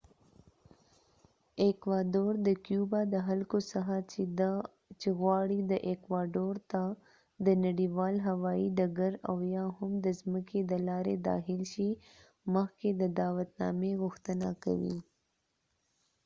ایکوادور 1.63 2.33
د 2.47 2.49
کیوبا 2.65 3.01
د 3.13 3.15
خلکو 3.27 3.57
څخه 3.71 3.95
چی 5.01 5.09
غواړی 5.21 5.59
ایکواډور 5.89 6.55
ته 6.71 6.83
د 7.45 7.47
نړیوال 7.65 8.15
هوایی 8.27 8.65
ډګر 8.77 9.11
اویا 9.31 9.63
هم 9.77 9.91
د 10.05 10.07
ځمکی 10.19 10.61
د 10.71 10.73
لاری 10.87 11.15
داخل 11.29 11.61
شی 11.73 11.89
مخکی 12.55 12.91
د 13.01 13.03
دعوت 13.17 13.49
نامی 13.61 13.93
غوښتنه 14.01 14.49
کوی 14.63 14.97